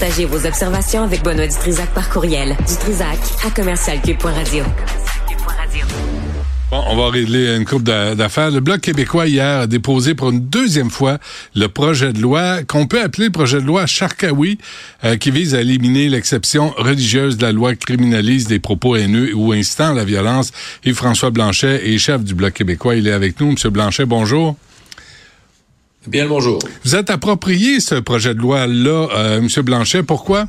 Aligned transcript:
Partagez 0.00 0.24
vos 0.24 0.44
observations 0.44 1.04
avec 1.04 1.22
Benoît 1.22 1.46
Dutrisac 1.46 1.88
par 1.94 2.10
courriel. 2.10 2.56
Dutrisac 2.66 3.16
à 3.46 3.50
commercialcube.radio. 3.50 4.64
Bon, 6.72 6.82
on 6.88 6.96
va 6.96 7.10
régler 7.10 7.54
une 7.54 7.64
coupe 7.64 7.84
d'affaires. 7.84 8.50
Le 8.50 8.58
Bloc 8.58 8.80
québécois 8.80 9.28
hier 9.28 9.60
a 9.60 9.66
déposé 9.68 10.16
pour 10.16 10.30
une 10.30 10.40
deuxième 10.40 10.90
fois 10.90 11.18
le 11.54 11.68
projet 11.68 12.12
de 12.12 12.20
loi 12.20 12.64
qu'on 12.64 12.88
peut 12.88 13.00
appeler 13.00 13.26
le 13.26 13.30
projet 13.30 13.60
de 13.60 13.66
loi 13.66 13.86
Charkaoui, 13.86 14.58
euh, 15.04 15.16
qui 15.16 15.30
vise 15.30 15.54
à 15.54 15.60
éliminer 15.60 16.08
l'exception 16.08 16.74
religieuse 16.76 17.36
de 17.36 17.42
la 17.42 17.52
loi 17.52 17.76
qui 17.76 17.84
criminalise 17.84 18.48
des 18.48 18.58
propos 18.58 18.96
haineux 18.96 19.32
ou 19.36 19.52
incitant 19.52 19.90
à 19.90 19.94
la 19.94 20.04
violence. 20.04 20.50
Yves-François 20.84 21.30
Blanchet 21.30 21.88
est 21.88 21.98
chef 21.98 22.24
du 22.24 22.34
Bloc 22.34 22.52
québécois. 22.52 22.96
Il 22.96 23.06
est 23.06 23.12
avec 23.12 23.40
nous. 23.40 23.52
Monsieur 23.52 23.70
Blanchet, 23.70 24.06
bonjour. 24.06 24.56
Bien 26.06 26.24
le 26.24 26.28
bonjour. 26.28 26.58
Vous 26.84 26.96
êtes 26.96 27.08
approprié 27.08 27.80
ce 27.80 27.94
projet 27.94 28.34
de 28.34 28.40
loi-là, 28.40 29.08
euh, 29.14 29.40
Monsieur 29.40 29.62
Blanchet. 29.62 30.02
Pourquoi? 30.02 30.46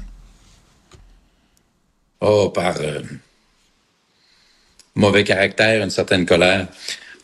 Oh, 2.20 2.50
par 2.50 2.76
euh, 2.82 3.00
mauvais 4.96 5.24
caractère, 5.24 5.82
une 5.82 5.90
certaine 5.90 6.26
colère. 6.26 6.68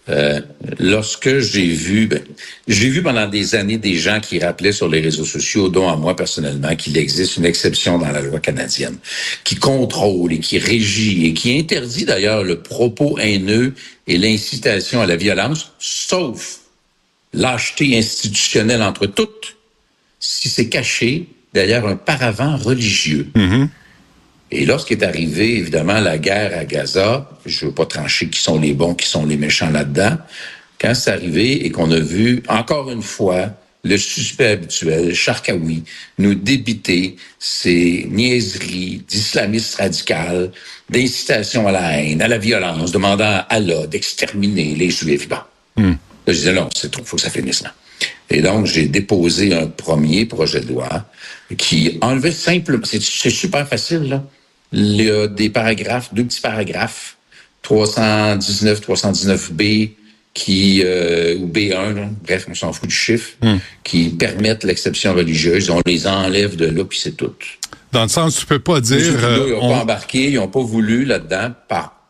Euh, 0.10 0.40
lorsque 0.80 1.40
j'ai 1.40 1.68
vu, 1.68 2.08
ben, 2.08 2.22
j'ai 2.68 2.90
vu 2.90 3.04
pendant 3.04 3.28
des 3.28 3.54
années 3.54 3.78
des 3.78 3.96
gens 3.96 4.20
qui 4.20 4.40
rappelaient 4.40 4.72
sur 4.72 4.88
les 4.88 5.02
réseaux 5.02 5.26
sociaux, 5.26 5.68
dont 5.68 5.90
à 5.90 5.98
moi 5.98 6.16
personnellement, 6.16 6.76
qu'il 6.76 6.98
existe 6.98 7.38
une 7.38 7.46
exception 7.46 7.98
dans 7.98 8.12
la 8.12 8.22
loi 8.22 8.40
canadienne, 8.40 8.98
qui 9.44 9.56
contrôle 9.56 10.34
et 10.34 10.40
qui 10.40 10.58
régit 10.58 11.28
et 11.28 11.34
qui 11.34 11.58
interdit 11.60 12.06
d'ailleurs 12.06 12.44
le 12.44 12.62
propos 12.62 13.20
haineux 13.20 13.74
et 14.08 14.18
l'incitation 14.18 15.02
à 15.02 15.06
la 15.06 15.18
violence, 15.18 15.74
sauf 15.80 16.61
lâcheté 17.34 17.98
institutionnelle 17.98 18.82
entre 18.82 19.06
toutes 19.06 19.58
si 20.20 20.50
c'est 20.50 20.70
caché 20.70 21.28
derrière 21.54 21.86
un 21.86 21.96
paravent 21.96 22.58
religieux. 22.58 23.30
Mm-hmm. 23.36 23.68
Et 24.52 24.66
lorsqu'est 24.66 25.02
arrivé, 25.02 25.58
évidemment, 25.58 26.00
la 26.00 26.18
guerre 26.18 26.58
à 26.58 26.66
Gaza, 26.66 27.30
je 27.46 27.66
veux 27.66 27.72
pas 27.72 27.86
trancher 27.86 28.30
qui 28.30 28.40
sont 28.40 28.60
les 28.60 28.74
bons, 28.74 28.94
qui 28.94 29.08
sont 29.08 29.26
les 29.26 29.38
méchants 29.38 29.70
là-dedans, 29.70 30.18
quand 30.80 30.94
c'est 30.94 31.12
arrivé 31.12 31.66
et 31.66 31.72
qu'on 31.72 31.90
a 31.92 32.00
vu, 32.00 32.44
encore 32.50 32.92
une 32.92 33.02
fois, 33.02 33.50
le 33.84 33.98
suspect 33.98 34.48
habituel, 34.48 35.16
Charkaoui, 35.16 35.84
nous 36.20 36.36
débiter 36.36 37.16
ces 37.40 38.06
niaiseries 38.10 39.04
d'islamistes 39.08 39.76
radicales, 39.76 40.52
d'incitation 40.90 41.68
à 41.68 41.72
la 41.72 42.00
haine, 42.00 42.22
à 42.22 42.28
la 42.28 42.38
violence, 42.38 42.92
demandant 42.92 43.24
à 43.26 43.46
Allah 43.50 43.88
d'exterminer 43.88 44.76
les 44.76 44.90
Juifs. 44.90 45.28
Bon. 45.28 45.38
Mm. 45.78 45.94
Là, 46.28 46.34
je 46.34 46.38
disais, 46.38 46.54
non, 46.54 46.70
c'est 46.76 46.92
trop, 46.92 47.04
faut 47.04 47.16
que 47.18 47.22
ça 47.22 47.30
finisse 47.30 47.64
là. 47.64 47.74
Et 48.30 48.42
donc, 48.42 48.66
j'ai 48.66 48.88
déposé 48.88 49.54
un 49.54 49.68
premier 49.68 50.26
projet 50.26 50.62
de 50.62 50.70
loi 50.74 51.06
qui 51.58 51.98
enlevait 52.02 52.32
simplement, 52.32 52.84
c'est 52.86 53.02
super 53.30 53.68
facile, 53.68 54.04
là. 54.10 54.24
Il 54.74 55.02
y 55.02 55.10
a 55.12 55.28
des 55.28 55.50
paragraphes, 55.50 56.14
deux 56.14 56.24
petits 56.24 56.40
paragraphes, 56.40 57.18
319, 57.62 58.82
319B, 58.82 59.92
qui, 60.34 60.82
euh, 60.86 61.36
ou 61.40 61.48
B1, 61.48 61.94
là, 61.94 62.10
bref, 62.26 62.46
on 62.50 62.54
s'en 62.56 62.72
fout 62.72 62.88
du 62.88 62.96
chiffre, 62.96 63.32
Hmm. 63.42 63.58
qui 63.84 64.10
permettent 64.10 64.64
l'exception 64.64 65.14
religieuse. 65.14 65.70
On 65.70 65.82
les 65.86 66.08
enlève 66.08 66.56
de 66.56 66.68
là, 66.68 66.86
puis 66.86 67.00
c'est 67.00 67.18
tout. 67.18 67.34
Dans 67.92 68.04
le 68.04 68.08
sens, 68.10 68.38
tu 68.38 68.46
peux 68.46 68.60
pas 68.60 68.80
dire... 68.80 68.98
là, 69.22 69.28
euh, 69.28 69.44
ils 69.48 69.52
n'ont 69.52 69.64
on- 69.64 69.70
pas 69.74 69.82
embarqué, 69.82 70.30
ils 70.30 70.36
n'ont 70.36 70.48
pas 70.48 70.62
voulu 70.62 71.04
là-dedans 71.04 71.52
par 71.68 72.01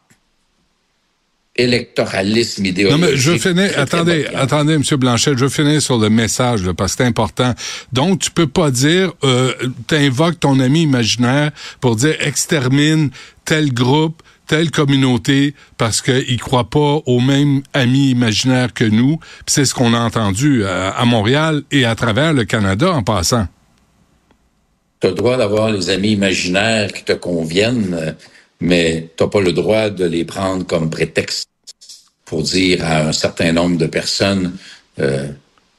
électoralisme 1.56 2.64
Non, 2.64 2.70
idéologique. 2.70 3.02
mais 3.02 3.18
je 3.18 3.38
finis. 3.38 3.68
Attendez, 3.76 4.26
attendez, 4.36 4.78
Monsieur 4.78 4.98
Blanchet, 4.98 5.34
je 5.38 5.48
finis 5.48 5.82
sur 5.82 5.98
le 5.98 6.10
message, 6.10 6.64
là, 6.64 6.74
parce 6.74 6.96
que 6.96 7.04
c'est 7.04 7.08
important. 7.10 7.54
Donc, 7.92 8.20
tu 8.20 8.32
peux 8.32 8.48
pas 8.48 8.72
dire, 8.72 9.12
euh, 9.24 9.54
t'invoques 9.88 10.40
ton 10.40 10.60
ami 10.60 10.84
imaginaire 10.84 11.52
pour 11.80 11.96
dire 11.96 12.16
extermine 12.22 13.10
tel 13.46 13.74
groupe, 13.74 14.22
telle 14.48 14.72
communauté, 14.72 15.54
parce 15.78 16.02
qu'il 16.02 16.40
croit 16.40 16.70
pas 16.70 17.00
au 17.06 17.20
même 17.20 17.62
ami 17.74 18.10
imaginaire 18.12 18.74
que 18.74 18.84
nous. 18.86 19.20
C'est 19.46 19.66
ce 19.66 19.74
qu'on 19.74 19.94
a 19.94 20.00
entendu 20.00 20.66
à, 20.66 20.90
à 20.92 21.06
Montréal 21.06 21.64
et 21.72 21.86
à 21.86 21.96
travers 21.96 22.34
le 22.34 22.44
Canada 22.46 22.92
en 22.92 23.04
passant. 23.04 23.48
Tu 25.00 25.08
as 25.08 25.10
le 25.12 25.16
droit 25.16 25.38
d'avoir 25.38 25.72
les 25.72 25.90
amis 25.90 26.12
imaginaires 26.12 26.92
qui 26.94 27.04
te 27.04 27.14
conviennent, 27.14 27.94
euh, 28.00 28.12
mais 28.60 29.10
tu 29.18 29.24
n'as 29.24 29.30
pas 29.30 29.42
le 29.42 29.52
droit 29.54 29.90
de 29.90 30.06
les 30.06 30.26
prendre 30.26 30.66
comme 30.66 30.90
prétexte 30.92 31.48
pour 32.32 32.44
dire 32.44 32.80
à 32.86 33.10
un 33.10 33.12
certain 33.12 33.52
nombre 33.52 33.78
de 33.78 33.88
personnes 33.88 34.54
euh, 35.02 35.28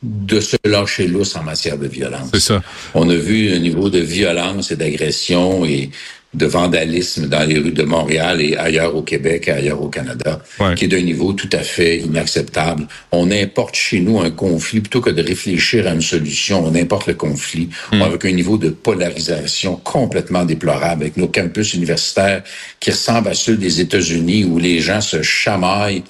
de 0.03 0.39
se 0.39 0.57
lâcher 0.67 1.07
lousse 1.09 1.35
en 1.35 1.43
matière 1.43 1.79
de 1.79 1.87
violence. 1.89 2.29
C'est 2.35 2.41
ça. 2.41 2.63
On 2.93 3.09
a 3.09 3.15
vu 3.15 3.55
un 3.55 3.59
niveau 3.59 3.89
de 3.89 4.01
violence 4.01 4.71
et 4.71 4.77
d'agression 4.77 5.65
et 5.65 5.89
de 6.35 6.47
vandalisme 6.47 7.27
dans 7.29 7.45
les 7.47 7.59
rues 7.59 7.73
de 7.73 7.83
Montréal 7.83 8.41
et 8.43 8.57
ailleurs 8.57 8.95
au 8.97 9.03
Québec 9.03 9.49
et 9.49 9.53
ailleurs 9.53 9.81
au 9.83 9.89
Canada, 9.89 10.43
Ouais. 10.61 10.75
qui 10.75 10.85
est 10.87 10.89
d'un 10.89 11.03
niveau 11.03 11.33
tout 11.35 11.49
à 11.53 11.59
fait 11.59 11.99
inacceptable. 11.99 12.87
On 13.13 13.31
importe 13.31 13.75
chez 13.77 14.01
nous 14.01 14.19
un 14.21 14.31
conflit 14.31 14.81
plutôt 14.81 15.01
que 15.03 15.11
de 15.11 15.23
réfléchir 15.23 15.87
à 15.87 15.93
une 15.93 16.01
solution. 16.03 16.65
On 16.67 16.75
importe 16.75 17.07
le 17.07 17.15
conflit 17.15 17.69
avec 17.93 18.25
un 18.27 18.33
niveau 18.33 18.57
de 18.59 18.71
polarisation 18.71 19.77
complètement 19.77 20.45
déplorable 20.45 21.03
avec 21.03 21.17
nos 21.17 21.29
campus 21.29 21.75
universitaires 21.75 22.43
qui 22.81 22.91
ressemblent 22.91 23.29
à 23.29 23.35
ceux 23.35 23.57
des 23.57 23.81
États-Unis 23.81 24.45
où 24.45 24.59
les 24.59 24.81
gens 24.81 25.01
se 25.03 25.21
chamaillent 25.23 26.03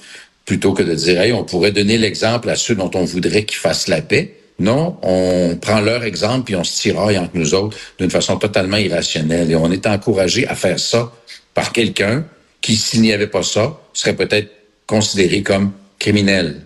plutôt 0.44 0.72
que 0.72 0.82
de 0.82 0.94
dire, 0.94 1.20
hey, 1.20 1.32
on 1.32 1.44
pourrait 1.44 1.72
donner 1.72 1.98
l'exemple 1.98 2.50
à 2.50 2.56
ceux 2.56 2.75
dont 2.75 2.91
on 2.94 3.04
voudrait 3.04 3.44
qu'ils 3.44 3.58
fassent 3.58 3.88
la 3.88 4.03
paix. 4.03 4.34
Non, 4.58 4.97
on 5.03 5.56
prend 5.60 5.80
leur 5.80 6.04
exemple 6.04 6.44
puis 6.44 6.56
on 6.56 6.64
se 6.64 6.80
tiraille 6.80 7.19
entre 7.19 7.36
nous 7.36 7.54
autres 7.54 7.76
d'une 7.98 8.10
façon 8.10 8.36
totalement 8.36 8.76
irrationnelle. 8.76 9.50
Et 9.50 9.56
on 9.56 9.70
est 9.70 9.86
encouragé 9.86 10.47
à 10.47 10.54
faire 10.54 10.78
ça 10.78 11.12
par 11.54 11.72
quelqu'un 11.72 12.25
qui, 12.60 12.76
s'il 12.76 13.03
n'y 13.03 13.12
avait 13.12 13.26
pas 13.26 13.42
ça, 13.42 13.80
serait 13.92 14.14
peut-être 14.14 14.50
considéré 14.86 15.42
comme 15.42 15.72
criminel. 15.98 16.62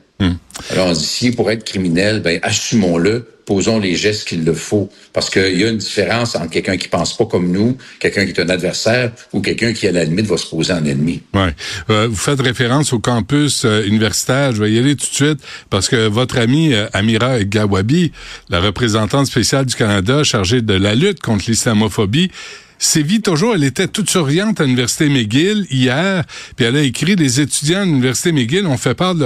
Alors 0.70 0.88
on 0.88 0.92
dit, 0.92 1.04
si 1.04 1.30
pour 1.30 1.50
être 1.50 1.64
criminel, 1.64 2.20
ben 2.20 2.38
assumons-le, 2.42 3.26
posons 3.46 3.78
les 3.78 3.94
gestes 3.94 4.26
qu'il 4.26 4.44
le 4.44 4.52
faut. 4.54 4.90
Parce 5.12 5.30
qu'il 5.30 5.58
y 5.58 5.64
a 5.64 5.68
une 5.68 5.78
différence 5.78 6.34
entre 6.34 6.50
quelqu'un 6.50 6.76
qui 6.76 6.88
pense 6.88 7.16
pas 7.16 7.24
comme 7.24 7.50
nous, 7.50 7.76
quelqu'un 8.00 8.24
qui 8.24 8.32
est 8.32 8.40
un 8.40 8.48
adversaire, 8.48 9.12
ou 9.32 9.40
quelqu'un 9.40 9.72
qui, 9.72 9.86
à 9.86 9.92
la 9.92 10.04
limite, 10.04 10.26
va 10.26 10.36
se 10.36 10.46
poser 10.46 10.72
en 10.72 10.84
ennemi. 10.84 11.22
Ouais. 11.32 11.54
Euh, 11.90 12.08
vous 12.08 12.16
faites 12.16 12.40
référence 12.40 12.92
au 12.92 12.98
campus 12.98 13.64
euh, 13.64 13.86
universitaire. 13.86 14.52
Je 14.52 14.62
vais 14.62 14.72
y 14.72 14.78
aller 14.78 14.96
tout 14.96 15.06
de 15.08 15.14
suite 15.14 15.40
parce 15.70 15.88
que 15.88 16.08
votre 16.08 16.38
amie 16.38 16.74
euh, 16.74 16.88
Amira 16.92 17.42
Gawabi, 17.44 18.12
la 18.50 18.60
représentante 18.60 19.26
spéciale 19.26 19.64
du 19.64 19.74
Canada 19.74 20.24
chargée 20.24 20.60
de 20.60 20.74
la 20.74 20.94
lutte 20.94 21.20
contre 21.20 21.44
l'islamophobie, 21.48 22.30
sévit 22.78 23.20
toujours. 23.20 23.54
Elle 23.54 23.64
était 23.64 23.88
toute 23.88 24.10
souriante 24.10 24.60
à 24.60 24.64
l'Université 24.64 25.08
McGill 25.08 25.66
hier, 25.70 26.24
puis 26.56 26.66
elle 26.66 26.76
a 26.76 26.82
écrit 26.82 27.16
des 27.16 27.40
étudiants 27.40 27.80
à 27.80 27.84
l'Université 27.84 28.32
McGill 28.32 28.66
ont 28.66 28.76
fait 28.76 28.94
part 28.94 29.14
de 29.14 29.24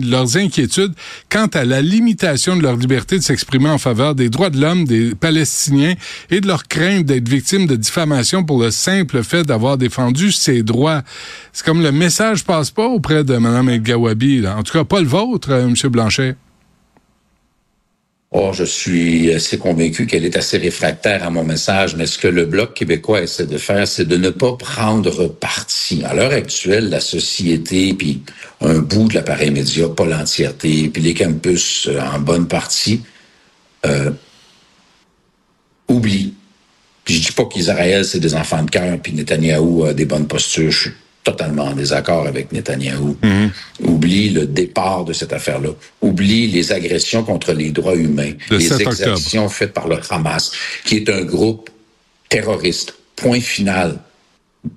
leurs 0.00 0.36
inquiétudes 0.36 0.92
quant 1.30 1.46
à 1.46 1.64
la 1.64 1.82
limitation 1.82 2.56
de 2.56 2.62
leur 2.62 2.76
liberté 2.76 3.18
de 3.18 3.22
s'exprimer 3.22 3.68
en 3.68 3.78
faveur 3.78 4.14
des 4.14 4.28
droits 4.28 4.50
de 4.50 4.60
l'homme 4.60 4.84
des 4.84 5.14
Palestiniens 5.14 5.94
et 6.30 6.40
de 6.40 6.46
leur 6.46 6.64
crainte 6.68 7.04
d'être 7.06 7.28
victimes 7.28 7.66
de 7.66 7.76
diffamation 7.76 8.44
pour 8.44 8.62
le 8.62 8.70
simple 8.70 9.22
fait 9.22 9.44
d'avoir 9.44 9.78
défendu 9.78 10.32
ces 10.32 10.62
droits. 10.62 11.02
C'est 11.52 11.64
comme 11.64 11.82
le 11.82 11.92
message 11.92 12.44
passe 12.44 12.70
pas 12.70 12.86
auprès 12.86 13.24
de 13.24 13.36
Mme 13.36 13.68
El 13.68 13.82
Gawabi, 13.82 14.40
là. 14.40 14.56
en 14.56 14.62
tout 14.62 14.72
cas 14.72 14.84
pas 14.84 15.00
le 15.00 15.06
vôtre, 15.06 15.50
euh, 15.50 15.66
M. 15.66 15.74
Blanchet. 15.90 16.36
Or, 18.34 18.54
je 18.54 18.64
suis 18.64 19.30
assez 19.30 19.58
convaincu 19.58 20.06
qu'elle 20.06 20.24
est 20.24 20.38
assez 20.38 20.56
réfractaire 20.56 21.22
à 21.22 21.28
mon 21.28 21.44
message, 21.44 21.96
mais 21.96 22.06
ce 22.06 22.16
que 22.16 22.28
le 22.28 22.46
Bloc 22.46 22.72
québécois 22.72 23.20
essaie 23.20 23.44
de 23.44 23.58
faire, 23.58 23.86
c'est 23.86 24.06
de 24.06 24.16
ne 24.16 24.30
pas 24.30 24.54
prendre 24.54 25.28
parti. 25.28 26.02
À 26.02 26.14
l'heure 26.14 26.32
actuelle, 26.32 26.88
la 26.88 27.00
société, 27.00 27.92
puis 27.92 28.22
un 28.62 28.78
bout 28.78 29.08
de 29.08 29.14
l'appareil 29.14 29.50
média, 29.50 29.86
pas 29.90 30.06
l'entièreté, 30.06 30.88
puis 30.88 31.02
les 31.02 31.12
campus 31.12 31.88
euh, 31.88 32.00
en 32.00 32.20
bonne 32.20 32.48
partie, 32.48 33.02
euh, 33.84 34.10
oublient. 35.88 36.32
Puis 37.04 37.16
je 37.16 37.26
dis 37.26 37.32
pas 37.32 37.44
qu'Israël, 37.44 38.02
c'est 38.02 38.20
des 38.20 38.34
enfants 38.34 38.62
de 38.62 38.70
cœur, 38.70 38.98
puis 39.02 39.12
Netanyahou 39.12 39.84
a 39.84 39.92
des 39.92 40.06
bonnes 40.06 40.26
postures. 40.26 40.92
Totalement 41.24 41.66
en 41.66 41.74
désaccord 41.74 42.26
avec 42.26 42.52
Netanyahou. 42.52 43.16
Oublie 43.82 44.30
le 44.30 44.46
départ 44.46 45.04
de 45.04 45.12
cette 45.12 45.32
affaire-là. 45.32 45.70
Oublie 46.00 46.48
les 46.48 46.72
agressions 46.72 47.22
contre 47.22 47.52
les 47.52 47.70
droits 47.70 47.94
humains, 47.94 48.32
Le 48.50 48.58
les 48.58 48.64
7 48.64 48.72
octobre. 48.72 48.90
exactions 48.90 49.48
faites 49.48 49.72
par 49.72 49.88
le 49.88 49.98
Hamas, 50.10 50.50
qui 50.84 50.96
est 50.96 51.08
un 51.08 51.22
groupe 51.22 51.70
terroriste. 52.28 52.94
Point 53.16 53.40
final. 53.40 53.98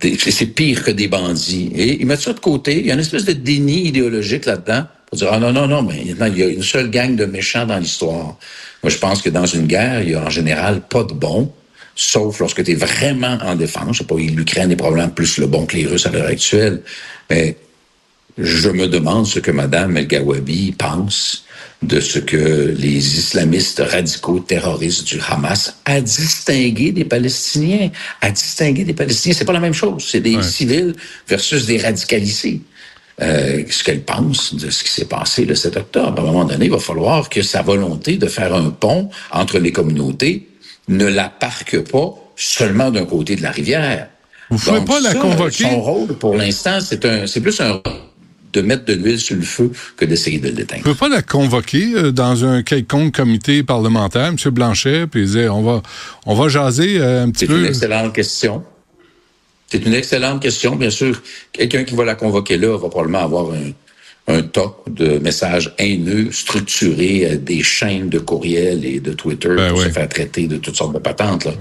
C'est 0.01 0.47
pire 0.47 0.83
que 0.83 0.91
des 0.91 1.07
bandits. 1.07 1.71
Et 1.75 1.99
ils 2.01 2.05
mettent 2.05 2.21
ça 2.21 2.33
de 2.33 2.39
côté. 2.39 2.79
Il 2.79 2.85
y 2.87 2.91
a 2.91 2.95
une 2.95 2.99
espèce 2.99 3.25
de 3.25 3.33
déni 3.33 3.87
idéologique 3.87 4.45
là-dedans 4.45 4.85
pour 5.07 5.17
dire, 5.17 5.29
ah 5.31 5.39
non, 5.39 5.51
non, 5.53 5.67
non, 5.67 5.83
mais 5.83 6.03
maintenant, 6.05 6.25
il 6.25 6.37
y 6.39 6.43
a 6.43 6.47
une 6.47 6.63
seule 6.63 6.89
gang 6.89 7.15
de 7.15 7.25
méchants 7.25 7.65
dans 7.65 7.77
l'histoire. 7.77 8.37
Moi, 8.83 8.89
je 8.89 8.97
pense 8.97 9.21
que 9.21 9.29
dans 9.29 9.45
une 9.45 9.67
guerre, 9.67 10.01
il 10.01 10.11
y 10.11 10.15
a 10.15 10.23
en 10.23 10.29
général 10.29 10.81
pas 10.81 11.03
de 11.03 11.13
bons, 11.13 11.51
sauf 11.95 12.39
lorsque 12.39 12.63
tu 12.63 12.71
es 12.71 12.75
vraiment 12.75 13.37
en 13.41 13.55
défense. 13.55 13.97
Je 13.97 13.97
sais 13.99 14.05
pas, 14.05 14.15
l'Ukraine 14.15 14.71
est 14.71 14.75
probablement 14.75 15.09
plus 15.09 15.37
le 15.37 15.47
bon 15.47 15.65
que 15.65 15.77
les 15.77 15.85
Russes 15.85 16.05
à 16.05 16.11
l'heure 16.11 16.27
actuelle. 16.27 16.81
Mais 17.29 17.57
je 18.37 18.69
me 18.69 18.87
demande 18.87 19.25
ce 19.25 19.39
que 19.39 19.51
Mme 19.51 19.97
El 19.97 20.07
Gawabi 20.07 20.73
pense 20.73 21.45
de 21.81 21.99
ce 21.99 22.19
que 22.19 22.73
les 22.77 23.17
islamistes 23.17 23.81
radicaux 23.85 24.39
terroristes 24.39 25.05
du 25.05 25.19
Hamas 25.27 25.77
à 25.85 26.01
distinguer 26.01 26.91
des 26.91 27.05
Palestiniens, 27.05 27.89
à 28.21 28.31
distinguer 28.31 28.83
des 28.83 28.93
Palestiniens, 28.93 29.35
c'est 29.37 29.45
pas 29.45 29.53
la 29.53 29.59
même 29.59 29.73
chose. 29.73 30.05
C'est 30.09 30.19
des 30.19 30.41
civils 30.41 30.95
versus 31.27 31.65
des 31.65 31.77
radicalisés. 31.77 32.61
Euh, 33.21 33.63
ce 33.69 33.81
qu'elle 33.85 34.03
pense 34.03 34.53
de 34.55 34.69
ce 34.69 34.83
qui 34.83 34.89
s'est 34.89 35.05
passé 35.05 35.45
le 35.45 35.55
7 35.55 35.77
octobre. 35.77 36.19
À 36.19 36.21
un 36.21 36.25
moment 36.25 36.43
donné, 36.43 36.65
il 36.65 36.71
va 36.71 36.79
falloir 36.79 37.29
que 37.29 37.41
sa 37.41 37.61
volonté 37.61 38.17
de 38.17 38.27
faire 38.27 38.53
un 38.53 38.71
pont 38.71 39.09
entre 39.31 39.57
les 39.57 39.71
communautés 39.71 40.49
ne 40.87 41.05
la 41.05 41.29
parque 41.29 41.79
pas 41.79 42.13
seulement 42.35 42.91
d'un 42.91 43.05
côté 43.05 43.35
de 43.35 43.41
la 43.41 43.51
rivière. 43.51 44.07
Vous 44.49 44.57
ne 44.57 44.79
pouvez 44.79 44.85
pas 44.85 44.99
la 44.99 45.15
convoquer. 45.15 45.63
Son 45.63 45.81
rôle, 45.81 46.07
pour 46.17 46.35
l'instant, 46.35 46.79
c'est 46.79 47.05
un, 47.05 47.25
c'est 47.25 47.41
plus 47.41 47.59
un 47.61 47.81
de 48.53 48.61
mettre 48.61 48.85
de 48.85 48.93
l'huile 48.93 49.19
sur 49.19 49.35
le 49.35 49.41
feu 49.41 49.71
que 49.97 50.05
d'essayer 50.05 50.39
de 50.39 50.47
le 50.47 50.53
déteindre. 50.53 50.83
Vous 50.83 50.89
ne 50.89 50.93
pouvez 50.95 51.09
pas 51.09 51.15
la 51.15 51.21
convoquer 51.21 51.93
euh, 51.95 52.11
dans 52.11 52.45
un 52.45 52.63
quelconque 52.63 53.13
comité 53.13 53.63
parlementaire, 53.63 54.27
M. 54.27 54.37
Blanchet, 54.51 55.07
puis 55.07 55.25
dire 55.25 55.55
on 55.55 55.61
va, 55.61 55.81
on 56.25 56.35
va 56.35 56.47
jaser 56.47 56.99
euh, 56.99 57.23
un 57.23 57.31
petit 57.31 57.47
peu. 57.47 57.55
C'est 57.55 57.59
une 57.59 57.67
excellente 57.67 58.15
question. 58.15 58.63
C'est 59.67 59.85
une 59.85 59.93
excellente 59.93 60.41
question. 60.41 60.75
Bien 60.75 60.89
sûr, 60.89 61.21
quelqu'un 61.51 61.83
qui 61.83 61.95
va 61.95 62.05
la 62.05 62.15
convoquer 62.15 62.57
là 62.57 62.77
va 62.77 62.87
probablement 62.87 63.23
avoir 63.23 63.51
un, 63.51 63.71
un 64.27 64.41
tas 64.41 64.75
de 64.89 65.19
messages 65.19 65.73
haineux 65.77 66.31
structurés, 66.31 67.25
euh, 67.25 67.37
des 67.37 67.61
chaînes 67.61 68.09
de 68.09 68.17
courriels 68.17 68.83
et 68.83 68.99
de 68.99 69.13
Twitter 69.13 69.49
ben 69.55 69.69
pour 69.69 69.81
se 69.81 69.89
faire 69.89 70.09
traiter 70.09 70.47
de 70.47 70.57
toutes 70.57 70.75
sortes 70.75 70.93
de 70.93 70.99
patentes. 70.99 71.45
Là. 71.45 71.53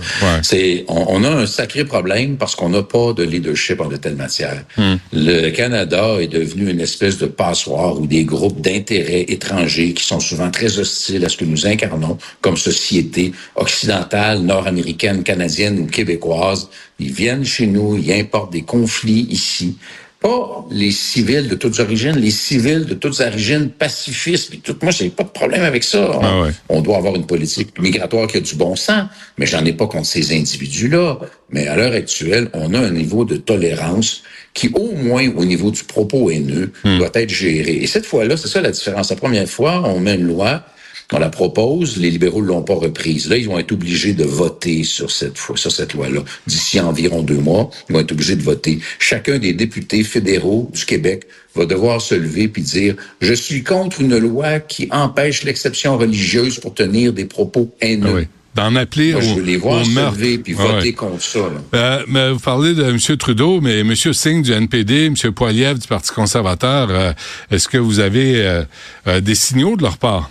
C'est, 0.43 0.84
on, 0.88 1.22
a 1.25 1.28
un 1.28 1.46
sacré 1.46 1.84
problème 1.84 2.37
parce 2.38 2.55
qu'on 2.55 2.70
n'a 2.70 2.82
pas 2.82 3.12
de 3.12 3.22
leadership 3.22 3.81
en 3.81 3.88
de 3.88 3.96
telles 3.96 4.16
matières. 4.16 4.64
Hmm. 4.78 4.94
Le 5.12 5.50
Canada 5.50 6.16
est 6.20 6.28
devenu 6.28 6.70
une 6.70 6.81
espèce 6.81 7.19
de 7.19 7.26
passoire 7.26 8.00
où 8.00 8.06
des 8.06 8.25
groupes 8.25 8.62
d'intérêts 8.62 9.26
étrangers 9.28 9.93
qui 9.93 10.05
sont 10.05 10.20
souvent 10.20 10.50
très 10.50 10.78
hostiles 10.78 11.25
à 11.25 11.28
ce 11.28 11.37
que 11.37 11.44
nous 11.44 11.66
incarnons 11.66 12.16
comme 12.40 12.56
société 12.56 13.32
occidentale, 13.56 14.40
nord-américaine, 14.40 15.22
canadienne 15.22 15.81
ou 15.81 15.87
québécoise, 15.87 16.69
ils 16.99 17.12
viennent 17.12 17.44
chez 17.44 17.66
nous, 17.66 17.99
ils 17.99 18.12
importent 18.12 18.52
des 18.52 18.62
conflits 18.62 19.26
ici 19.31 19.76
pas 20.25 20.65
les 20.71 20.91
civils 20.91 21.49
de 21.49 21.55
toutes 21.55 21.79
origines, 21.81 22.17
les 22.17 22.31
civils 22.31 22.87
de 22.87 22.94
toutes 22.94 23.21
origines 23.21 23.69
pacifistes. 23.69 24.50
tout, 24.62 24.75
moi, 24.81 24.91
j'ai 24.91 25.11
pas 25.11 25.25
de 25.25 25.29
problème 25.29 25.62
avec 25.62 25.85
ça. 25.85 26.19
Ah 26.23 26.47
on, 26.71 26.81
doit 26.81 26.97
avoir 26.97 27.15
une 27.15 27.26
politique 27.26 27.79
migratoire 27.79 28.26
qui 28.26 28.38
a 28.38 28.41
du 28.41 28.55
bon 28.55 28.75
sens, 28.75 29.05
mais 29.37 29.44
j'en 29.44 29.62
ai 29.67 29.75
pas 29.75 29.87
contre 29.87 30.06
ces 30.06 30.35
individus-là. 30.35 31.19
Mais 31.50 31.67
à 31.67 31.76
l'heure 31.76 31.93
actuelle, 31.93 32.49
on 32.55 32.73
a 32.73 32.79
un 32.79 32.91
niveau 32.91 33.26
de 33.26 33.37
tolérance 33.37 34.23
qui, 34.55 34.71
au 34.73 34.93
moins 34.93 35.29
au 35.37 35.44
niveau 35.44 35.71
du 35.71 35.85
propos 35.85 36.31
haineux, 36.31 36.73
hmm. 36.85 36.99
doit 36.99 37.11
être 37.12 37.31
géré. 37.31 37.75
Et 37.82 37.87
cette 37.87 38.06
fois-là, 38.06 38.38
c'est 38.38 38.49
ça 38.49 38.62
la 38.62 38.71
différence. 38.71 39.11
La 39.11 39.17
première 39.17 39.49
fois, 39.49 39.82
on 39.85 40.00
met 40.00 40.15
une 40.15 40.26
loi 40.26 40.65
on 41.12 41.18
la 41.18 41.28
propose, 41.28 41.96
les 41.98 42.10
libéraux 42.10 42.42
ne 42.42 42.48
l'ont 42.48 42.62
pas 42.62 42.74
reprise. 42.74 43.28
Là, 43.28 43.36
ils 43.36 43.46
vont 43.46 43.58
être 43.58 43.72
obligés 43.72 44.14
de 44.14 44.24
voter 44.24 44.84
sur 44.84 45.10
cette, 45.10 45.36
sur 45.36 45.72
cette 45.72 45.94
loi-là. 45.94 46.22
D'ici 46.46 46.80
environ 46.80 47.22
deux 47.22 47.38
mois, 47.38 47.70
ils 47.88 47.92
vont 47.92 48.00
être 48.00 48.12
obligés 48.12 48.36
de 48.36 48.42
voter. 48.42 48.80
Chacun 48.98 49.38
des 49.38 49.52
députés 49.52 50.02
fédéraux 50.02 50.70
du 50.72 50.84
Québec 50.84 51.26
va 51.54 51.66
devoir 51.66 52.00
se 52.00 52.14
lever 52.14 52.48
puis 52.48 52.62
dire 52.62 52.96
je 53.20 53.32
suis 53.32 53.62
contre 53.62 54.00
une 54.00 54.18
loi 54.18 54.60
qui 54.60 54.88
empêche 54.90 55.44
l'exception 55.44 55.96
religieuse 55.96 56.58
pour 56.58 56.74
tenir 56.74 57.12
des 57.12 57.26
propos 57.26 57.74
haineux. 57.80 58.26
Ah 58.26 58.44
d'en 58.54 58.76
appeler 58.76 59.12
Moi, 59.12 59.20
je 59.20 59.34
veux 59.34 59.42
les 59.42 59.56
voir 59.56 59.84
se 59.84 59.90
lever 59.90 60.38
puis 60.38 60.54
ah 60.58 60.62
voter 60.62 60.92
contre 60.92 61.22
ça. 61.22 61.50
Euh, 61.74 62.02
mais 62.06 62.30
vous 62.30 62.38
parlez 62.38 62.74
de 62.74 62.84
M. 62.84 62.98
Trudeau, 63.16 63.60
mais 63.60 63.80
M. 63.80 63.94
Singh 63.94 64.42
du 64.42 64.52
NPD, 64.52 65.06
M. 65.06 65.32
Poiliev 65.32 65.78
du 65.78 65.88
Parti 65.88 66.12
conservateur, 66.12 66.88
euh, 66.90 67.12
est-ce 67.50 67.68
que 67.68 67.78
vous 67.78 67.98
avez 67.98 68.64
euh, 69.06 69.20
des 69.20 69.34
signaux 69.34 69.76
de 69.76 69.82
leur 69.82 69.98
part? 69.98 70.30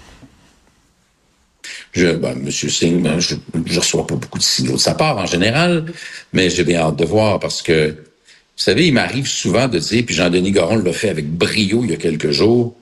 Je, 1.93 2.07
ben, 2.07 2.35
Monsieur 2.35 2.69
Singh, 2.69 3.01
ben, 3.01 3.19
je, 3.19 3.35
reçois 3.79 4.05
pas 4.05 4.15
beaucoup 4.15 4.39
de 4.39 4.43
signaux 4.43 4.73
de 4.73 4.77
sa 4.77 4.95
part 4.95 5.17
en 5.17 5.27
général, 5.27 5.85
mais 6.33 6.49
j'ai 6.49 6.63
bien 6.63 6.79
hâte 6.79 6.97
de 6.97 7.05
voir 7.05 7.39
parce 7.39 7.61
que, 7.61 7.89
vous 7.89 8.63
savez, 8.63 8.87
il 8.87 8.93
m'arrive 8.93 9.27
souvent 9.27 9.67
de 9.67 9.77
dire, 9.77 10.03
puis 10.05 10.15
Jean-Denis 10.15 10.51
Goron 10.51 10.77
l'a 10.77 10.93
fait 10.93 11.09
avec 11.09 11.29
brio 11.29 11.83
il 11.83 11.91
y 11.91 11.93
a 11.93 11.97
quelques 11.97 12.31
jours, 12.31 12.75